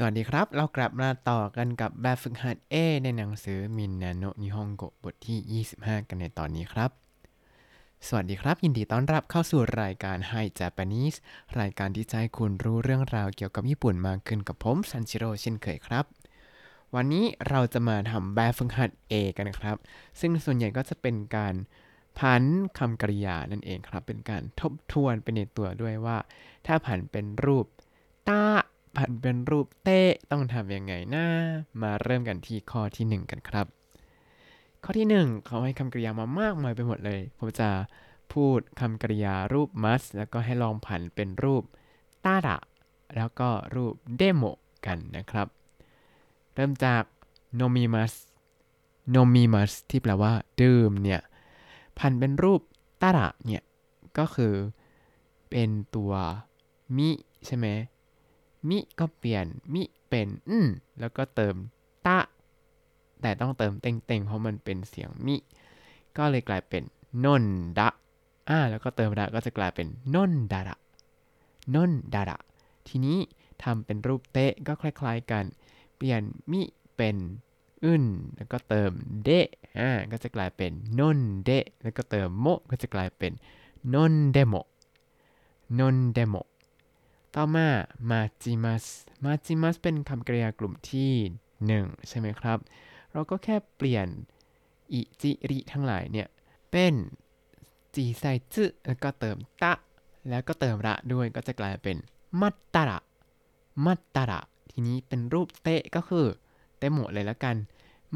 [0.00, 6.90] สวัสดีครับ เรากลับมาต่อกันกับแบบฝึกหัด A ในหนังสือมินนาโนนิฮงโกบทที่ 25 กันในตอนนี้ครับ
[8.06, 11.16] สวัสดีครับ ยินดีต้อนรับเข้าสู่รายการ Hi Japanese
[11.60, 16.04] รายการที่จะให้คุณรู้เรื่องราวเกี่ยวกับญี่ปุ่นมากขึ้นกับผมซันชิโร่เช่นเคยครับ
[16.94, 19.76] วันนี้เราจะมาทำแบบฝึกหัด A กันนะครับ
[20.20, 21.54] ซึ่งส่วนใหญ่ก็จะเป็นการ
[22.18, 22.42] ผัน
[22.78, 26.18] คำกริยานั่นเองครับ เป็นการทบทวนไปในตัวด้วยว่า
[26.66, 27.66] ถ้าผันเป็นรูป
[28.30, 28.42] ตา
[28.96, 30.00] ผันเป็นรูปเต้
[30.30, 31.26] ต้องทำยังไงนะ
[31.82, 33.66] มาเริ่มกันที่ข้อที่ 1 กันครับ
[34.84, 37.70] ข้อที่ 1 เขาให้คำกริยามามากมายไปหมดเลย ผมจะ
[38.32, 41.62] พูดคำกริยารูป must แล้วก็ให้ลองผันเป็นรูป
[42.24, 42.56] ตาระ
[43.16, 44.44] แล้วก็รูปเดโม
[44.86, 45.48] กันนะครับ
[46.54, 47.02] เริ่มจาก
[47.60, 48.12] nomimas
[49.14, 51.20] nomimas ที่แปลว่า ดื่มเนี่ย
[51.98, 52.60] ผันเป็นรูป
[53.02, 53.62] ตาระเนี่ย
[54.18, 54.54] ก็คือ
[55.50, 56.12] เป็นตัว
[56.96, 57.08] มิ
[57.46, 57.66] ใช่ไหม
[58.68, 60.68] มิก็เปลี่ยน มิเป็นอืม
[61.00, 61.54] แล้วก็เติม
[62.06, 62.18] ตะ
[63.22, 65.36] แต่ต้องเติมเต็งๆ เพราะมันเป็นเสียงมิ
[66.16, 66.82] ก็เลยกลายเป็น
[67.24, 67.44] นน
[67.78, 67.88] ดะ
[68.48, 70.76] อ่าแล้วก็เติมดะก็จะกลายเป็นนนดาระ
[71.74, 72.38] นนดาระ
[72.88, 73.18] ทีนี้
[73.62, 75.44] ทำเป็นรูปเตะก็คล้ายๆกัน
[75.96, 76.62] เปลี่ยนมิ
[76.96, 77.16] เป็น
[77.84, 78.04] ん
[78.36, 78.90] แล้วก็เติม
[79.24, 79.48] で
[79.78, 83.32] อ่าก็จะกลายเป็น 飲んで แล้วก็เติม も ก็จะกลายเป็น
[83.94, 84.54] 飲んでも
[85.78, 86.34] 飲んでも
[87.34, 87.68] ต่อมา
[88.10, 88.84] 待ちます
[89.24, 91.12] 待ちます เป็นคำกริยากลุ่มที่
[91.58, 92.58] 1ใช่ไหมครับ
[93.12, 94.08] เราก็แค่เปลี่ยน
[94.92, 96.28] いちり ทั้งหลายเนี่ย
[96.70, 96.94] เป็น
[97.94, 99.72] 小さいつ แล้วก็เติม た
[100.28, 101.96] แล้วก็เติม ら ด้วยก็จะกลายเป็น
[102.40, 102.98] 待ったら
[103.84, 106.26] มัตตะระทีนี้เป็นรูปเตะก็คือ
[106.78, 107.56] เตโมเลยล้วกัน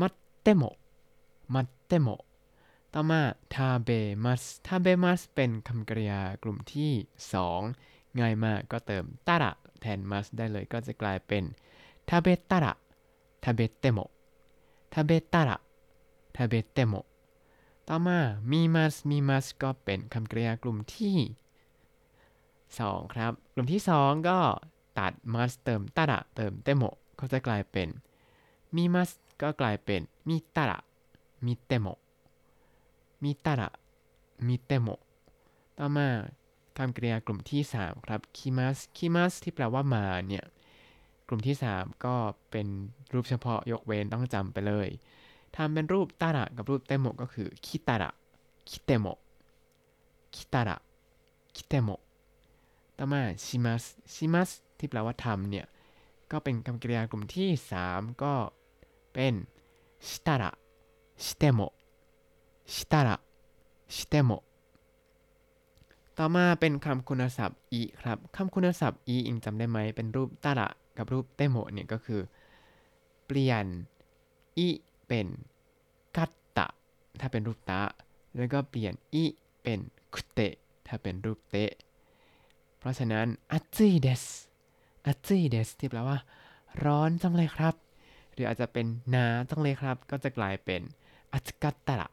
[0.01, 2.09] 待っても 待っても
[2.93, 3.21] ต่อมา
[3.55, 3.91] 食べ
[4.25, 11.43] ます 食べます เป็นคำกริยากลุ่มที่2ง่ ง่ายมากก็เติม たら แทน ます ได้เลยก็จะกลายเป็น
[12.09, 13.99] 食べたら 食べても
[14.93, 16.95] 食べたら 食べても
[17.89, 18.19] ต่อมา
[18.51, 21.17] 見ます 見ます ก็เป็นคำกริยากลุ่มที่
[22.41, 24.39] 2 ครับ กลุ่มที่ 2 ก็
[24.99, 26.83] ตัดมัสเติมตาระเติมเตโม
[27.19, 27.89] ก็จะกลายเป็น
[28.77, 29.11] มีมัส
[29.43, 30.79] ก็กลายเป็นมิตาระ
[31.47, 31.87] มิเตโม
[33.23, 33.69] มิตาระ
[34.47, 34.89] มิเตโม
[35.79, 36.09] ต่อมา
[36.77, 40.45] คำกริยากลุ่มที่ 3 ครับคิมัสคิมัสที่แปลว่ามาเนี่ย
[41.29, 42.15] กลุ่มที่ 3 ก็
[42.51, 42.67] เป็น
[43.13, 44.89] รูปเฉพาะยกเว้นต้องจำไปเลย
[45.57, 48.11] ทำเป็นรูปตาระกับรูปเตโมก็คือคิตาระ
[48.71, 49.07] 来ても
[50.35, 51.91] 来たら 来ても
[52.97, 55.67] ต่อมา します します ที่แปลว่าทำเนี่ย
[56.31, 57.51] ก็เป็นคำกริยากลุ่มที่
[57.85, 58.35] 3 ก็
[59.13, 59.35] เป็น
[60.09, 61.61] したら しても
[62.73, 64.31] したら しても
[66.25, 70.69] ต่อมาเป็นคำคุณศัพท์อีครับคำคุณศัพท์อีอิงจำได้ไหมเป็นรูปตาระ
[70.99, 72.21] กับรูปเตโมเนี่ยก็คือ
[73.27, 73.67] เปลี่ยน
[74.59, 74.69] อี
[75.07, 75.27] เป็น
[76.17, 76.67] กัตตะ
[77.21, 77.81] ถ้าเป็นรูปตะ
[78.37, 79.25] แล้วก็เปลี่ยนอี
[79.63, 79.81] เป็น
[80.15, 80.55] คุเตะ
[80.87, 81.71] ถ้าเป็นรูปเตะ
[82.79, 84.25] เพราะฉะนั้นอัตซึเดส
[85.07, 86.19] อัตซึเดสที่แปลว่า
[86.85, 87.75] ร้อนจังเลยครับ
[88.33, 90.83] หรืออาจจะเป็นหนาจังเลยครับ ก็จะกลายเป็น
[91.35, 92.09] อัตกัตตะระ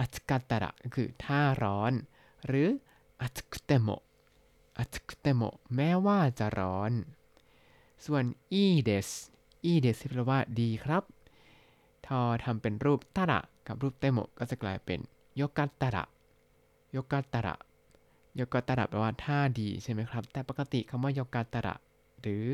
[0.00, 1.92] อัตกัตตะระก็คือถ้าร้อน
[2.48, 2.68] หรือ
[3.22, 3.88] อัตคุเตโม
[4.78, 5.42] อัตคุเตโม
[5.74, 6.92] แม้ว่าจะร้อน
[8.06, 9.08] ส่วนอีเดส
[9.64, 11.04] อีเดสที่แปลว่าดีครับ
[12.06, 15.00] ทอทำเป็นรูปตาระกับรูปเตโมก็จะกลายเป็น
[15.36, 16.04] โยกัตตาระ
[16.92, 17.54] โยกัตตาระ
[18.36, 21.74] โยกัตตาระแปลว่าท่าดีใช่ไหมครับ แต่ปกติคำว่าโยกัตตาระ
[22.20, 22.44] หรือ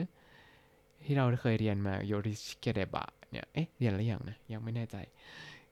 [1.04, 4.97] ที่เราเคยเรียนมาโยริชิเกเดบะเนี่ย เอ๊ะ เรียนแล้วยังนะ ยังไม่แน่ใจ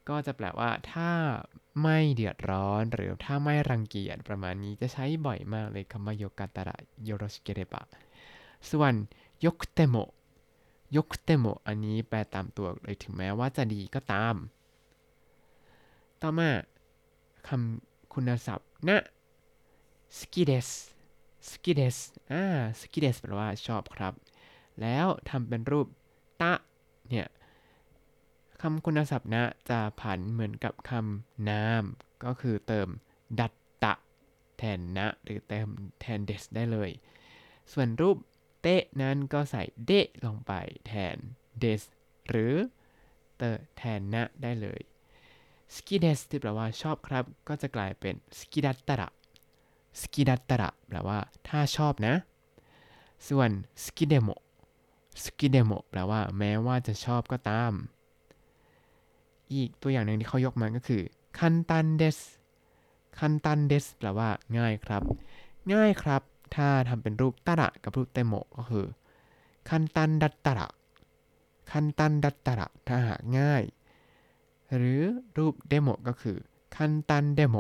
[0.08, 1.10] ก็จะแปลว่า ถ้า
[1.82, 7.82] ไม่เดือดร้อนหรือถ้าไม่รังเกียจประมาณนี้จะใช้บ่อยมากเลยคำว่าโยกัตระโยโรชิเกเรบะ
[8.70, 8.94] ส่วน
[9.44, 9.96] ยกเตโม
[10.96, 14.34] ยกเตโมอันนี้แปลตามตัวเลยถึงแม้ว่าจะดีก็ตาม
[16.20, 16.50] ต่อมา
[17.48, 18.98] คำคุณศัพท์นะ
[20.18, 20.68] สกิเดส
[21.50, 21.96] สกิเดส
[22.32, 22.44] อ่า
[22.80, 24.12] สกิเดสแปลว่าชอบครับ
[24.80, 25.86] แล้วทำเป็นรูป
[26.42, 26.52] ตะ
[27.08, 27.26] เนี่ย
[28.62, 31.84] คำคุณศัพท์นะจะผันเหมือนกับคำนาม
[32.24, 32.88] ก็คือเติม
[33.38, 33.52] だっ
[33.84, 33.94] たら
[34.58, 35.68] แทน な หรือเติม
[36.00, 36.90] แทน です ได้เลย
[37.72, 38.16] ส่วนรูป
[38.62, 40.52] て นั้นก็ใส่ で ลงไป
[40.86, 41.16] แทน
[41.58, 41.82] です
[42.28, 42.54] หรือ
[43.36, 43.42] で
[43.76, 44.80] แทน な ได้เลย
[45.74, 49.08] 好きです ที่แปลว่าชอบครับ ก็จะกลายเป็น 好きだったら 好
[50.00, 51.18] きだったら แปลว่า
[51.48, 52.14] ถ้าชอบนะ
[53.28, 53.50] ส่วน
[53.84, 54.28] 好きでも
[55.24, 57.72] 好きでも แปลว่า แม้ว่าจะชอบก็ตาม
[59.54, 61.02] อีกตัวอย่างหนึ่งที่เขายกมาก็คือ
[61.38, 62.18] 簡単です
[63.18, 65.02] 簡単です แปลว่าง่ายครับ
[65.72, 66.22] ง่ายครับ
[66.54, 68.86] ถ้าทำเป็นรูป たら กับรูป ても ก็คือ
[69.68, 73.62] 簡単だったら 簡単だったら ถ้าหากง่าย
[74.74, 75.02] หรือ
[75.38, 76.38] รูป でも ก็คือ
[76.76, 77.56] 簡単でも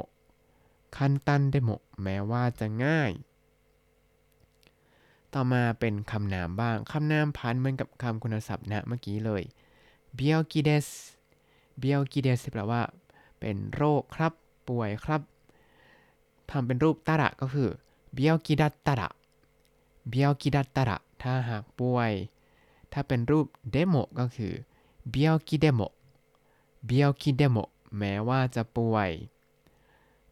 [0.96, 1.70] 簡単でも
[2.02, 3.10] แม้ว่าจะง่าย
[5.34, 9.42] ต่อมาเป็นคำนามบ้าง คำนามผันเหมือนกับคำคุณศัพท์นะเมื่อกี้เลย
[10.14, 10.86] 病気です
[11.78, 12.82] 病気です แปลว่า
[13.40, 14.32] เป็นโรคครับ
[14.68, 15.20] ป่วยครับ
[16.50, 17.68] ทำเป็นรูป たら ก็คือ
[18.14, 22.12] 病気だったら 病気だったら ถ้าหากป่วย
[22.92, 24.52] ถ้าเป็นรูป でも ก็คือ
[25.10, 25.80] 病気でも
[26.86, 27.58] 病気でも
[27.96, 29.10] แม้ว่าจะป่วย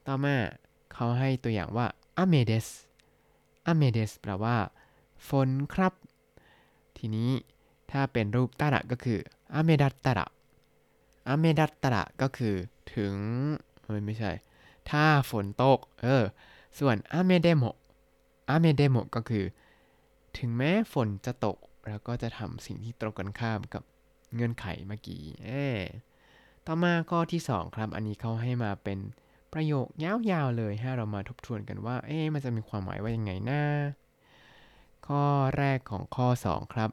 [0.06, 0.36] ต่อมา
[0.92, 2.66] เขาให้ตัวอย่างว่า雨です
[3.66, 4.56] 雨です แปลว่า
[5.28, 5.92] ฝนครับ
[6.96, 7.30] ทีนี้
[7.90, 9.18] ถ้าเป็นรูป たら ก็คือ
[9.54, 10.26] 雨だったら 雨
[11.28, 12.54] だったら ก็คือ
[12.94, 13.14] ถึง
[14.06, 14.32] ไม่ใช่
[14.90, 16.24] ถ้าฝนตก เออ
[16.78, 19.44] ส่วน 雨でも 雨でも ก็คือ
[20.38, 21.56] ถึงแม้ฝนจะตก
[21.86, 23.82] เราก็จะทำสิ่งที่ตรงกันข้ามกับ
[24.34, 25.80] เงื่อนไขเมื่อกี้เออ
[26.66, 28.98] ต่อมาก็ที่ 2 ครับ อันนี้เขาให้มาเป็น
[29.52, 33.62] ประโยคยาวๆเลย ให้เรามาทบทวนกันว่า เอ๊มันจะมีความหมายว่ายังไงนะ
[35.06, 35.24] ข้อ
[35.58, 36.90] แรกของข้อ 2 ครับ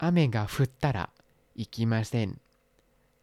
[0.00, 2.30] 雨が降ったら行きません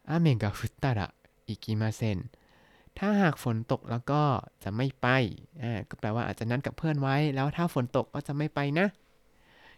[0.08, 2.18] 雨が降ったら行きません
[2.98, 4.22] ถ้าหากฝนตกแล้วก็
[4.64, 5.06] จะไม่ไป
[5.62, 8.86] อ่า ก็แปลว่าอาจจะนัดกับเพื่อนไว้ แล้วถ้าฝนตกก็จะไม่ไปนะ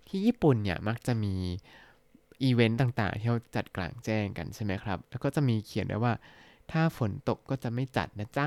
[0.09, 1.35] ที่ญี่ปุ่นเนี่ยมักจะมี
[2.43, 6.13] อีเวนต์ต่างๆ ที่เขาจัดกลางแจ้งกันใช่ไหมครับ แล้วก็จะมีเขียนไว้ว่า
[6.73, 8.47] ถ้าฝนตกก็จะไม่จัดนะจ๊ะ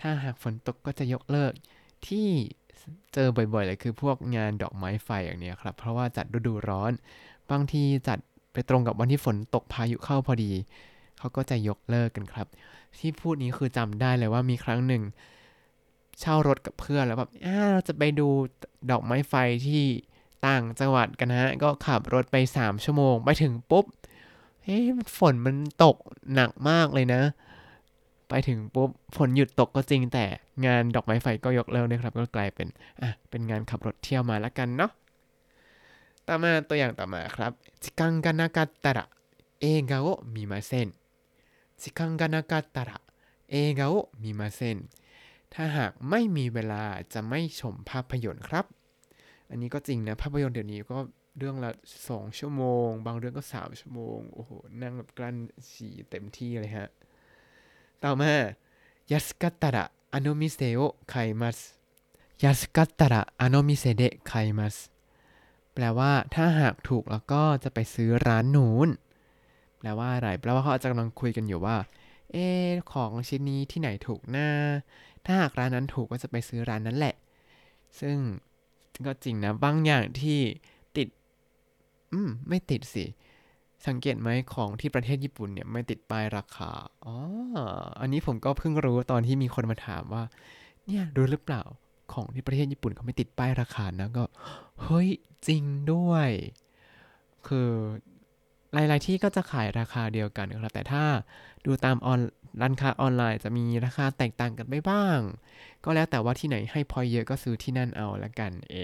[0.00, 1.52] ถ้าหากฝนตกก็จะยกเลิก
[2.06, 2.26] ที่
[3.14, 6.92] เจอบ่อยๆเลยคือพวกงานดอกไม้ไฟอย่างนี้ครับ เพราะว่าจัดฤดูร้อน
[7.50, 8.18] บางทีจัด
[8.52, 10.52] ไปตรงกับวันที่ฝนตกพายุเข้าพอดี
[11.18, 12.46] เขาก็จะยกเลิกกันครับ
[12.98, 15.02] ที่พูดนี้คือจำได้เลยว่ามีครั้งหนึ่ง
[16.20, 17.30] เช่ารถกับเพื่อนแล้วแบบ
[17.70, 18.28] เราจะไปดู
[18.90, 19.34] ดอกไม้ไฟ
[19.66, 19.84] ที่
[20.46, 23.84] ต่างจังหวัดกันฮะ ก็ขับรถไป 3 ชั่วโมง ไปถึงปุ๊บ
[24.64, 24.84] เฮ้ย
[25.18, 25.96] ฝนมันตก
[26.34, 27.22] หนักมากเลยนะ
[28.28, 30.24] ไปถึงปุ๊บฝนหยุดตกก็จริงแต่
[30.66, 32.68] งานดอกไม้ไฟก็ยกเลิกนะครับ ก็กลายเป็น
[33.00, 34.90] อะเป็นงานขับรถเที่ยวมาละกันเนาะ
[36.26, 37.52] ต่อมาตัวอย่างต่อมาครับ
[37.82, 39.04] จิกังกานากาตระ
[39.60, 40.88] เองกาโอมิมาเซน
[41.77, 43.01] 時間がなかったら
[43.47, 44.89] 映画を見ません
[45.53, 46.83] ถ้าหากไม่มีเวลา
[47.13, 48.65] จะไม่ชมภาพยนตร์ครับ
[49.49, 50.97] อันนี้ก็จริงนะ ภาพยนตร์เดี๋ยวนี้ก็
[51.37, 51.71] เรื่องละ
[52.09, 54.51] สองชั่วโมง บางเรื่องก็สามชั่วโมง โอ้โห
[54.81, 55.35] นั่งแบบกลั้น
[55.69, 56.89] ฉี่เต็มที่เลยฮะ
[58.03, 58.33] ต่อมา
[59.11, 59.77] 安かったら
[60.11, 61.79] あの店を買います
[62.39, 64.91] 安かったらあの店で買います
[65.73, 68.89] แปลว่าถ้าหากถูกแล้วก็จะไปซื้อร้านนู้น
[69.84, 71.76] แปลว่าอะไร แปลว่าเขาอาจจะกำลังคุยกันอยู่ว่า
[72.32, 72.36] เอ
[72.66, 74.48] อของชิ้นนี้ที่ไหนถูกหน้า
[75.24, 77.14] ถ้าหากร้านนั้นถูกก็จะไปซื้อร้านนั้นแหละ
[78.00, 78.16] ซึ่ง
[79.06, 80.38] ก็จริงนะ บางอย่างที่
[80.96, 81.08] ติด
[82.12, 83.04] อืม ไม่ติดสิ
[83.86, 86.70] สังเกตไหมของที่ประเทศญี่ปุ่นเนี่ยไม่ติดป้ายราคา
[87.06, 87.16] อ๋อ
[88.00, 90.22] อันนี้ผมก็เพิ่งรู้ตอนที่มีคนมาถามว่า
[90.86, 91.62] เนี่ยรู้หรือเปล่า
[92.12, 94.24] ของที่ประเทศญี่ปุ่นเขาไม่ติดป้ายราคานะ ก็
[94.82, 95.08] เฮ้ย
[95.46, 96.28] จริงด้วย
[97.46, 97.70] คือ
[98.74, 101.04] หลาย ๆ ที่ก็จะขายราคาเดียวกันครับ แต่ถ้า
[101.66, 102.20] ดูตามออน
[102.60, 105.18] ร้านค้าออนไลน์จะมีราคาแตกต่างกันไปบ้าง
[105.84, 108.76] ก็แล้วแต่ว่าที่ไหนให้พอยเยอะก็ซื้อที่นั่นเอาละกันเอ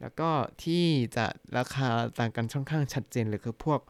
[0.00, 0.30] แล้วก็
[0.62, 0.84] ที่
[1.16, 1.26] จะ
[1.58, 1.88] ราคา
[2.18, 3.80] ต่างกันค่อนข้างชัดเจนเลยคือพวก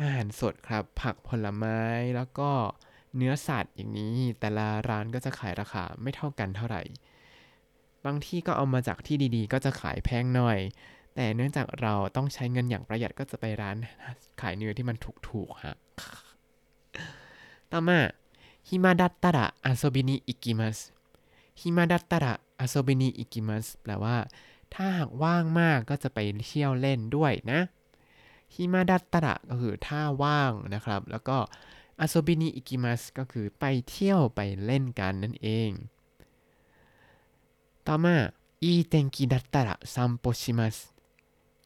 [0.00, 1.80] อาหารสดครับ ผักผลไม้
[2.16, 2.50] แล้วก็
[3.16, 6.82] เนื้อสัตว์อย่างนี้ แต่ละร้านก็จะขายราคาไม่เท่ากันเท่าไหร่
[8.04, 10.58] บางที่ก็เอามาจากที่ดีๆ ก็จะขายแพงหน่อย
[11.20, 13.76] แต่เนื่องจากเราต้องใช้เงินอย่างประหยัดก็จะไปร้าน
[14.40, 14.96] ขายเนื้อที่มัน
[15.28, 15.76] ถูกๆฮะ
[17.72, 17.98] ต่อมา
[18.68, 20.78] 暇だったら遊びに行きます
[21.60, 24.16] 暇だったら遊びに行きます แปลว่า
[24.74, 27.60] ถ้าหากว่างมากก็จะไปเที่ยวเล่นด้วยนะ
[28.54, 31.36] 暇だったら ก็คือถ้าว่างนะครับ แล้วก็
[32.00, 35.70] 遊びに行きます ก็คือไปเที่ยวไปเล่นกันนั่นเอง
[37.86, 38.16] ต่อมา
[38.62, 40.78] いい天気だったら散歩します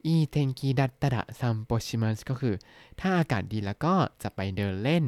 [0.06, 2.54] いい天気だったら散歩します ก็คือ
[3.00, 5.04] ถ้าอากาศดีแล้วก็จะไปเดินเล่น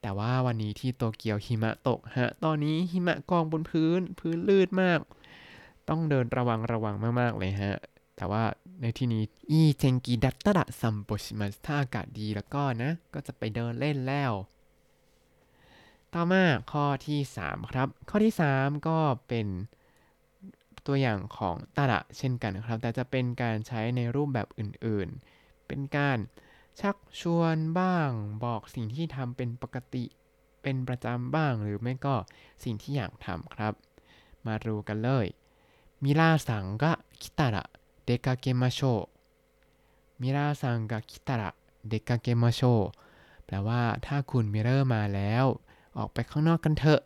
[0.00, 5.00] แต่ว่าวันนี้ที่โตเกียวหิมะตกฮะ ตอนนี้หิมะกองบนพื้น พื้นลื่นมาก
[5.88, 7.76] ต้องเดินระวังระวังมากๆเลยฮะ
[8.16, 8.44] แต่ว่า
[8.80, 14.32] ในที่นี้อีเทงกีดัตตะซัมโปชิมัสถ้าอากาศดีแล้วก็นะ ก็จะไปเดินเล่นแล้ว
[16.12, 19.46] ต่อมาข้อที่ 3 ครับ ข้อที่ 3 ก็เป็น
[20.86, 26.18] ตัวอย่างของตะระเช่นกันครับ แต่จะเป็นการใช้ในรูปแบบอื่นๆ เป็นการ
[26.80, 28.08] ชักชวนบ้าง
[28.44, 30.04] บอกสิ่งที่ทำเป็นปกติ
[30.62, 32.16] เป็นประจำบ้าง หรือไม่ก็
[32.64, 33.74] สิ่งที่อยากทำครับ
[34.46, 35.26] มาดูกันเลย
[36.02, 37.64] มิลาสังกะคิตาระ
[38.04, 38.80] เดกาเกมาโช
[40.20, 41.50] มิราซังกาคิตาระ
[41.88, 42.60] เดกาเกมาโช
[43.44, 45.44] แปลว่าถ้าคุณมิเรอร์มาแล้ว
[45.98, 47.00] ออกไปข้างนอกกันเถอะ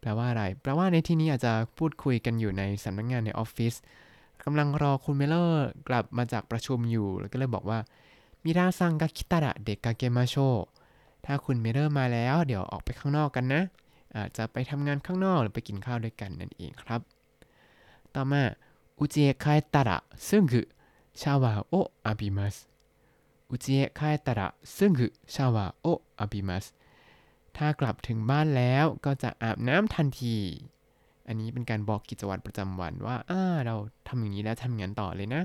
[0.00, 3.74] แปลว่าอะไร แปลว่าในที่นี้อาจจะพูดคุยกันอยู่ในสำนักงานในออฟฟิศ
[4.44, 7.78] กำลังรอคุณมิลเลอร์กลับมาจากประชุมอยู่ แล้วก็เลยบอกว่า
[8.44, 10.34] มิราซังกาคิตาระเด็กกาเกมาโช
[11.24, 13.62] ถ้าคุณเมลเลอร์มาแล้ว เดี๋ยวออกไปข้างนอกกันนะ
[14.16, 17.00] อาจจะไปทำงานข้างนอกหรือไปกินข้าวด้วยกันนั่นเองครับ
[18.14, 18.42] ต่อมา
[18.98, 22.56] うちへ帰ったらすぐシャワーを浴びます
[23.50, 26.64] うちへ帰ったらすぐシャワーを浴びます
[27.57, 30.37] ถ้ากลับถึงบ้านแล้วก็จะอาบน้ำทันที
[31.27, 33.75] อันนี้เป็นการบอกกิจวัตรประจำวันว่าอ่าเรา
[34.07, 35.43] ทำอย่างนี้แล้วทำอย่างนั้นต่อเลยนะ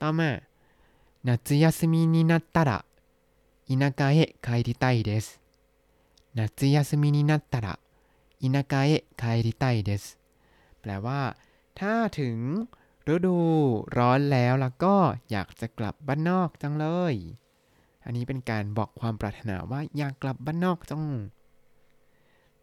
[0.00, 0.30] ต่อมา
[1.28, 2.84] 夏休みになったら
[3.68, 5.40] 田舎へ帰りたいです。
[6.34, 7.78] 夏休みになったら
[8.40, 10.16] 田舎へ帰りたいです。
[10.80, 11.36] แปลว่า
[11.78, 12.38] ถ้าถึง
[13.08, 13.36] ฤดู
[13.96, 14.96] ร้อนแล้วแล้วก็
[15.30, 17.14] อยากจะกลับบ้านนอกจังเลย
[18.04, 21.04] อันนี้เป็นการบอกความปรารถนาว่าอยากกลับบ้านนอกจัง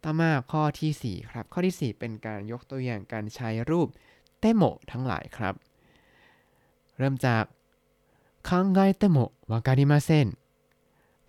[0.02, 3.88] ต่อมาข้อที่ 4 ครับ ข้อที่ 4 เป็นการยกตัวอย่างการใช้รูป
[4.40, 5.54] เตโมทั้งหลายครับ
[6.98, 7.44] เริ่มจาก
[8.48, 8.50] 考
[8.84, 9.18] えても
[9.52, 10.26] わかりません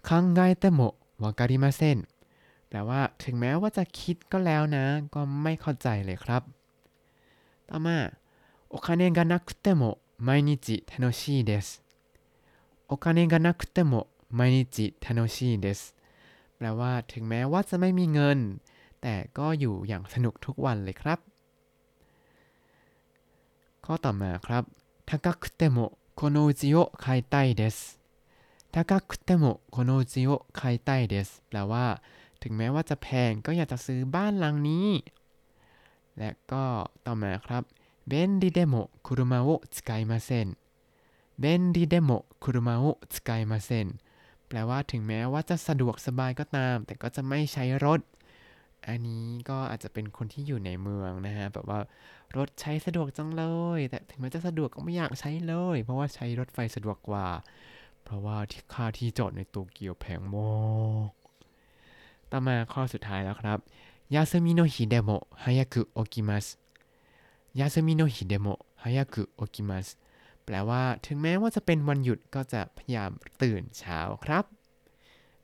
[0.10, 0.12] 考
[0.46, 0.79] えても
[1.24, 1.98] わかりません
[2.67, 6.41] แปลว่าถึงแม้ว่าจะคิดก็แล้วนะ ก็ไม่เข้าใจเลยครับ
[7.69, 7.98] ต่อมา
[8.69, 11.80] お金がなくても毎日楽しいです。
[12.92, 13.92] โอกาเนกานักเตโม
[14.35, 15.80] 毎日楽しいです
[16.56, 18.38] แปลว่าถึงแม้ว่าจะไม่มีเงิน
[19.02, 21.18] แต่ก็อยู่อย่างสนุกทุกวันเลยครับ
[23.84, 24.64] ข้อต่อมาครับ
[25.09, 31.87] 高くてもこのうちを買いたいです 高くてもこのうちを買いたいです แปลว่า
[32.42, 34.88] ถึงแม้ว่าจะแพงก็อยากจะซื้อบ้านหลังนี้
[36.18, 36.64] และก็
[37.06, 37.62] ต่อมาครับ
[38.09, 38.75] 便利でも
[39.06, 40.49] 車を使いません
[41.44, 42.11] 便利でも
[42.42, 43.88] 車を使いません
[44.49, 48.00] แปลว่าถึงแม้ว่าจะสะดวกสบายก็ตาม แต่ก็จะไม่ใช้รถ
[48.87, 51.80] อันนี้ก็อาจจะเป็นคนที่อยู่ในเมืองนะฮะ แบบว่า
[52.37, 53.44] รถใช้สะดวกจังเล
[53.78, 57.26] ย แต่ถึงแม้จะสะดวกก็ไม่อยากใช้เลย เพราะว่าใช้รถไฟสะดวกกว่า
[58.04, 60.50] เพราะว่าที่ค่าที่จอดในโตเกียวแพงมา
[61.08, 61.11] ก
[62.30, 63.58] ต่อมาข้อสุดท้ายแล้วครับ
[64.14, 65.11] 休みの日でも
[65.42, 66.47] 早く起きます
[67.59, 68.47] 休みの日でも
[68.82, 69.88] 早く起きます
[70.44, 73.11] แปลว่าถึงแม้ว่าจะเป็นวันหยุดก็จะพยายาม
[73.42, 74.44] ตื่นเช้าครับ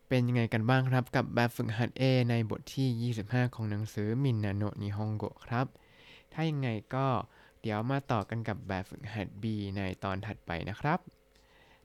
[0.08, 5.66] เป็นยังไงกันบ้างครับกับแบบฝึกหัด A ในบทที่ 25 ของหนังสือみんなの日本語 ครับ
[6.32, 7.06] ถ้ายังไงก็
[7.60, 9.44] เดี๋ยวมาต่อกันกับแบบฝึกหัด B
[9.76, 10.98] ในตอนถัดไปนะครับ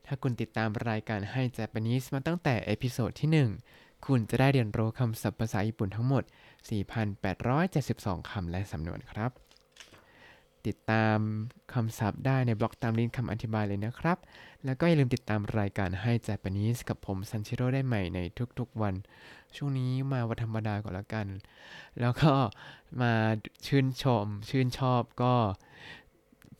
[0.06, 3.30] ถ้าคุณติดตามรายการให้ Japanese มาตั้งแต่ episode ที่
[3.68, 6.22] 1 คุณจะได้เรียนรู้คำศัพท์ภาษาญี่ปุ่นทั้งหมด
[7.06, 9.30] 4,872 คำและสำนวนครับ
[10.66, 11.18] ติดตาม
[11.72, 14.18] คำศัพท์ได้ในบล็อกตามลิงก์คำอธิบายเลยนะครับ
[14.64, 18.18] แล้วก็อย่าลืมติดตามรายการให้ Japanese กับผมซันชิโร่ได้ใหม่ใน
[18.58, 18.94] ทุกๆวัน
[19.56, 21.26] ช่วงนี้มาวันธรรมดาก่อนละกัน
[22.00, 22.32] แล้วก็
[23.00, 23.12] มา
[23.66, 25.34] ชื่นชม ชื่นชอบก็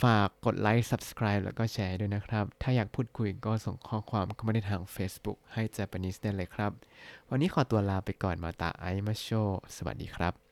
[0.02, 6.73] ฝากกดไลค์ subscribe แล้วก็แชร์ด้วยนะครับ ถ้าอยากพูดคุยก็ส่งข้อความเข้ามาได้ทาง Facebook Hi Japanese ได้เลยครับ
[7.30, 9.28] วันนี้ขอตัวลาไปก่อนมาตาไอมาโช
[9.76, 10.43] สวัสดีครับ